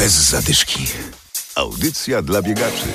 [0.00, 0.86] bez zadyszki.
[1.54, 2.86] Audycja dla biegaczy.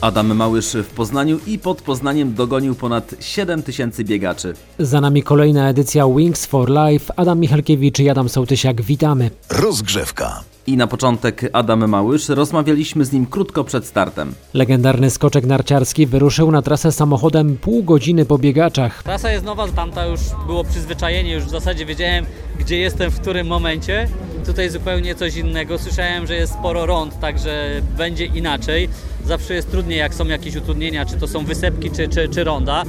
[0.00, 4.54] Adam Małysz w Poznaniu i pod Poznaniem dogonił ponad 7 tysięcy biegaczy.
[4.78, 7.14] Za nami kolejna edycja Wings for Life.
[7.16, 9.30] Adam Michalkiewicz i Adam Sołtysiak, witamy.
[9.50, 10.44] Rozgrzewka.
[10.66, 14.34] I na początek Adam Małysz, rozmawialiśmy z nim krótko przed startem.
[14.54, 19.02] Legendarny skoczek narciarski wyruszył na trasę samochodem pół godziny po biegaczach.
[19.02, 22.26] Trasa jest nowa, tamta już było przyzwyczajenie, już w zasadzie wiedziałem,
[22.58, 24.08] gdzie jestem, w którym momencie.
[24.46, 25.78] Tutaj zupełnie coś innego.
[25.78, 28.88] Słyszałem, że jest sporo rond, także będzie inaczej.
[29.24, 32.82] Zawsze jest trudniej, jak są jakieś utrudnienia, czy to są wysepki, czy, czy, czy ronda.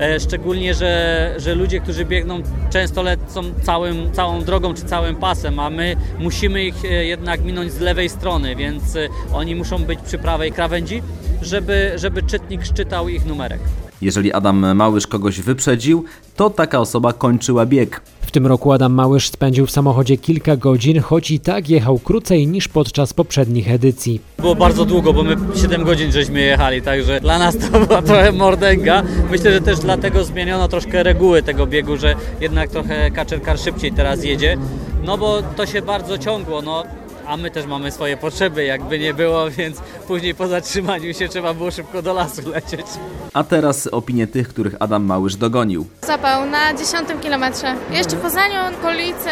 [0.00, 5.58] E, szczególnie, że, że ludzie, którzy biegną, często lecą całym, całą drogą, czy całym pasem,
[5.58, 9.98] a my musimy ich e, jednak minąć z lewej strony, więc e, oni muszą być
[10.00, 11.02] przy prawej krawędzi,
[11.42, 13.60] żeby, żeby czytnik szczytał ich numerek.
[14.02, 16.04] Jeżeli Adam Małysz kogoś wyprzedził,
[16.36, 18.00] to taka osoba kończyła bieg.
[18.20, 22.46] W tym roku Adam Małysz spędził w samochodzie kilka godzin, choć i tak jechał krócej
[22.46, 24.20] niż podczas poprzednich edycji.
[24.38, 28.32] Było bardzo długo, bo my 7 godzin żeśmy jechali, także dla nas to była trochę
[28.32, 29.02] mordęga.
[29.30, 34.24] Myślę, że też dlatego zmieniono troszkę reguły tego biegu, że jednak trochę kaczerkar szybciej teraz
[34.24, 34.56] jedzie.
[35.04, 36.84] No bo to się bardzo ciągło, no
[37.26, 41.54] a my też mamy swoje potrzeby, jakby nie było, więc później po zatrzymaniu się trzeba
[41.54, 42.86] było szybko do lasu lecieć.
[43.34, 45.86] A teraz opinie tych, których Adam Małysz dogonił.
[46.02, 47.74] Zapał na 10 kilometrze.
[47.90, 49.30] Jeszcze w Poznaniu, okolice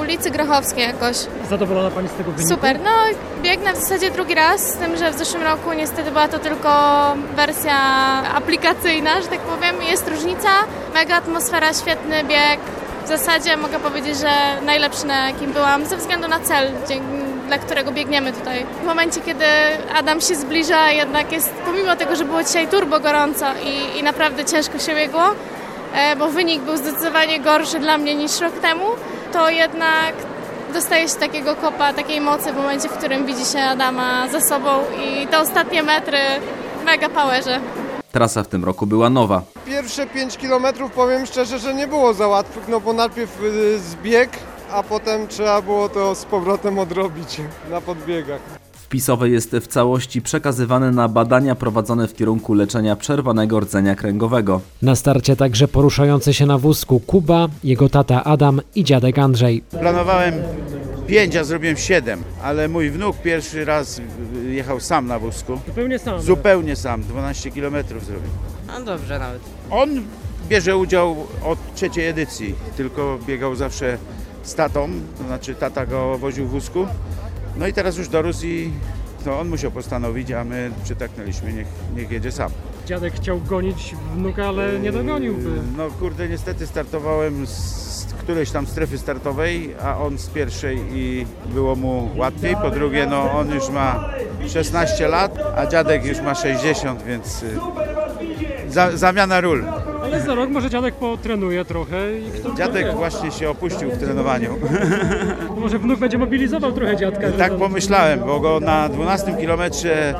[0.00, 1.16] ulicy Grochowskiej jakoś.
[1.50, 2.54] Zadowolona Pani z tego wyniku?
[2.54, 2.90] Super, no
[3.42, 6.70] biegnę w zasadzie drugi raz, z tym, że w zeszłym roku niestety była to tylko
[7.36, 7.76] wersja
[8.34, 9.82] aplikacyjna, że tak powiem.
[9.82, 10.48] Jest różnica,
[10.94, 12.60] mega atmosfera, świetny bieg.
[13.06, 14.30] W zasadzie mogę powiedzieć, że
[14.62, 16.72] najlepszy na jakim byłam, ze względu na cel,
[17.46, 18.66] dla którego biegniemy tutaj.
[18.82, 19.44] W momencie, kiedy
[19.94, 24.44] Adam się zbliża, jednak jest, pomimo tego, że było dzisiaj turbo gorąco i, i naprawdę
[24.44, 25.22] ciężko się biegło,
[25.94, 28.84] e, bo wynik był zdecydowanie gorszy dla mnie niż rok temu,
[29.32, 30.14] to jednak
[30.74, 34.68] dostaje się takiego kopa, takiej mocy w momencie, w którym widzi się Adama za sobą
[35.04, 36.18] i te ostatnie metry
[36.84, 37.60] mega powerze.
[38.12, 39.42] Trasa w tym roku była nowa.
[39.66, 44.30] Pierwsze 5 km powiem szczerze, że nie było za łatwych, no bo najpierw y, zbieg,
[44.72, 48.40] a potem trzeba było to z powrotem odrobić na podbiegach.
[48.72, 54.60] Wpisowe jest w całości przekazywane na badania prowadzone w kierunku leczenia przerwanego rdzenia kręgowego.
[54.82, 59.62] Na starcie także poruszający się na wózku Kuba, jego tata Adam i dziadek Andrzej.
[59.80, 60.34] Planowałem
[61.06, 64.00] 5, a zrobiłem 7, ale mój wnuk pierwszy raz
[64.48, 65.60] jechał sam na wózku.
[65.66, 66.22] Zupełnie sam.
[66.22, 68.30] Zupełnie sam, 12 km zrobił.
[68.66, 69.40] No dobrze nawet.
[69.70, 70.02] On
[70.48, 73.98] bierze udział od trzeciej edycji, tylko biegał zawsze
[74.42, 76.86] z tatą, to znaczy tata go woził w wózku.
[77.56, 78.70] No i teraz już dorósł i
[79.24, 82.50] to on musiał postanowić, a my przytaknęliśmy, niech, niech jedzie sam.
[82.86, 85.50] Dziadek chciał gonić wnuka, ale nie dogoniłby.
[85.76, 91.76] No kurde, niestety startowałem z którejś tam strefy startowej, a on z pierwszej i było
[91.76, 92.56] mu łatwiej.
[92.62, 94.08] Po drugie, no on już ma
[94.48, 97.46] 16 lat, a dziadek już ma 60, więc y,
[98.68, 99.64] za, zamiana ról.
[100.02, 102.92] Ale za rok może dziadek potrenuje trochę i kto Dziadek wie.
[102.92, 104.50] właśnie się opuścił w trenowaniu.
[105.60, 107.26] Może wnuk będzie mobilizował trochę dziadka.
[107.38, 110.14] Tak pomyślałem, bo go na 12 kilometrze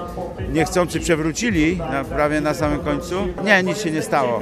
[0.57, 3.15] niechcący przewrócili, na, prawie na samym końcu.
[3.45, 4.41] Nie, nic się nie stało.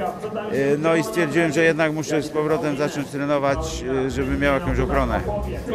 [0.53, 4.79] Y, No i stwierdziłem, że jednak muszę z powrotem zacząć trenować, y, żeby miał jakąś
[4.79, 5.21] ochronę.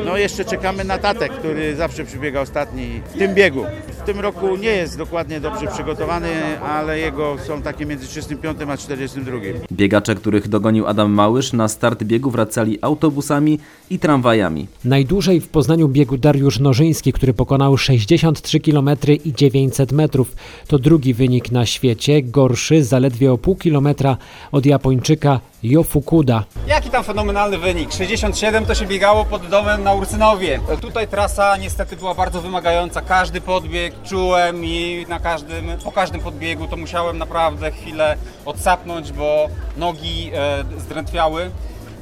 [0.05, 3.65] No jeszcze czekamy na tatę, który zawsze przybiega ostatni w tym biegu.
[4.03, 6.29] W tym roku nie jest dokładnie dobrze przygotowany,
[6.61, 9.37] ale jego są takie między 35 a 42.
[9.73, 13.59] Biegacze, których dogonił Adam Małysz, na start biegu wracali autobusami
[13.91, 14.67] i tramwajami.
[14.85, 18.91] Najdłużej w Poznaniu biegł Dariusz Nożyński, który pokonał 63 km
[19.25, 20.30] i 900 metrów.
[20.67, 24.17] To drugi wynik na świecie, gorszy zaledwie o pół kilometra
[24.53, 26.45] od Japończyka Jo Fukuda.
[26.67, 27.93] Jaki tam fenomenalny wynik?
[27.93, 30.61] 67 to się biegało pod domem na Ursynowie.
[30.81, 33.01] Tutaj trasa niestety była bardzo wymagająca.
[33.03, 39.49] Każdy podbieg czułem i na każdym, po każdym podbiegu to musiałem naprawdę chwilę odsapnąć, bo
[39.77, 41.51] nogi e, zdrętwiały.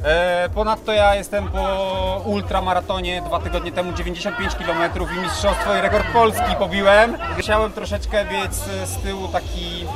[0.05, 6.07] E, ponadto ja jestem po ultramaratonie dwa tygodnie temu 95 km i mistrzostwo i rekord
[6.13, 7.17] Polski pobiłem.
[7.39, 9.87] Chciałem troszeczkę biec z tyłu taki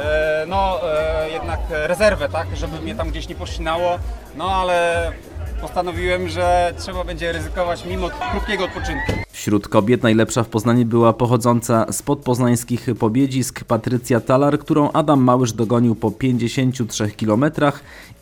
[0.00, 3.98] e, no e, jednak rezerwę, tak, żeby mnie tam gdzieś nie poszinało,
[4.34, 5.12] no ale
[5.60, 9.12] postanowiłem, że trzeba będzie ryzykować mimo krótkiego odpoczynku.
[9.40, 15.52] Wśród kobiet najlepsza w Poznaniu była pochodząca z podpoznańskich Pobiedzisk Patrycja Talar, którą Adam Małysz
[15.52, 17.44] dogonił po 53 km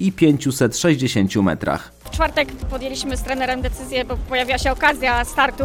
[0.01, 1.93] i 560 metrach.
[2.05, 5.65] W czwartek podjęliśmy z trenerem decyzję, bo pojawiła się okazja startu.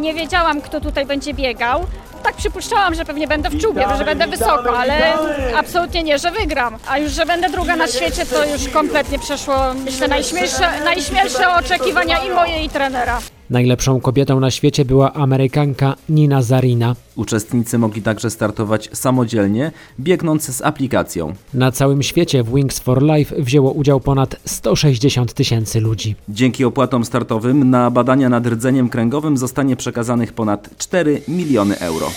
[0.00, 1.86] Nie wiedziałam, kto tutaj będzie biegał.
[2.22, 5.14] Tak przypuszczałam, że pewnie będę w czubie, że będę wysoko, ale
[5.56, 6.76] absolutnie nie, że wygram.
[6.88, 12.18] A już, że będę druga na świecie, to już kompletnie przeszło, myślę, najśmielsze, najśmielsze oczekiwania
[12.18, 13.20] i moje, i trenera.
[13.50, 16.96] Najlepszą kobietą na świecie była Amerykanka Nina Zarina.
[17.16, 21.34] Uczestnicy mogli także startować samodzielnie, biegnąc z aplikacją.
[21.54, 26.14] Na całym świecie w Wings for Life wzięło udział ponad 160 tysięcy ludzi.
[26.28, 32.10] Dzięki opłatom startowym na badania nad rdzeniem kręgowym zostanie przekazanych ponad 4 miliony euro.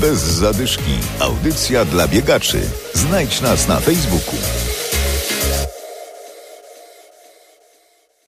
[0.00, 0.92] Bez zadyszki.
[1.20, 2.60] Audycja dla biegaczy.
[2.94, 4.36] Znajdź nas na Facebooku.